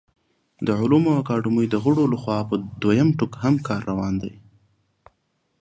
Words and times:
د 0.65 0.67
علومو 0.79 1.11
اکاډمۍ 1.21 1.65
د 1.69 1.75
غړو 1.83 2.03
له 2.13 2.17
خوا 2.21 2.39
په 2.49 2.55
دویم 2.81 3.09
ټوک 3.17 3.31
هم 3.43 3.55
کار 3.67 3.81
روان 3.91 4.13
دی 4.23 4.33